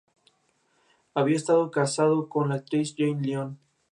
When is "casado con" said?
1.69-2.49